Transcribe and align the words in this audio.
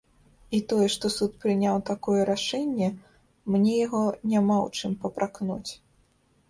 І 0.59 0.59
тое, 0.71 0.87
што 0.93 1.11
суд 1.15 1.31
прыняў 1.43 1.77
такое 1.91 2.21
рашэнне, 2.31 2.89
мне 3.57 3.73
яго 3.87 4.03
няма 4.35 4.57
ў 4.65 4.67
чым 4.83 4.93
папракнуць. 5.07 5.71